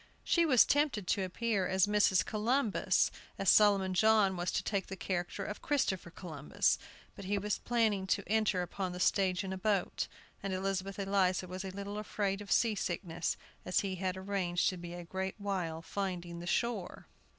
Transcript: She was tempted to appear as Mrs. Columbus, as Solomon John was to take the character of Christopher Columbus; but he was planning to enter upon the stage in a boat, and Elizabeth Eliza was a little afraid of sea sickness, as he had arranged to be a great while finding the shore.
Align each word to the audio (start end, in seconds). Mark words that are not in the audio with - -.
She 0.23 0.47
was 0.47 0.65
tempted 0.65 1.05
to 1.05 1.21
appear 1.23 1.67
as 1.67 1.85
Mrs. 1.85 2.25
Columbus, 2.25 3.11
as 3.37 3.51
Solomon 3.51 3.93
John 3.93 4.35
was 4.35 4.51
to 4.53 4.63
take 4.63 4.87
the 4.87 4.95
character 4.95 5.45
of 5.45 5.61
Christopher 5.61 6.09
Columbus; 6.09 6.79
but 7.15 7.25
he 7.25 7.37
was 7.37 7.59
planning 7.59 8.07
to 8.07 8.23
enter 8.25 8.63
upon 8.63 8.93
the 8.93 8.99
stage 8.99 9.43
in 9.43 9.53
a 9.53 9.59
boat, 9.59 10.07
and 10.41 10.53
Elizabeth 10.53 10.97
Eliza 10.97 11.45
was 11.47 11.63
a 11.63 11.69
little 11.69 11.99
afraid 11.99 12.41
of 12.41 12.51
sea 12.51 12.73
sickness, 12.73 13.37
as 13.63 13.81
he 13.81 13.93
had 13.97 14.17
arranged 14.17 14.69
to 14.69 14.77
be 14.77 14.93
a 14.95 15.03
great 15.03 15.35
while 15.37 15.83
finding 15.83 16.39
the 16.39 16.47
shore. 16.47 17.05